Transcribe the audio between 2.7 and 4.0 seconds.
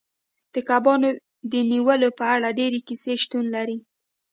کیسې شتون لري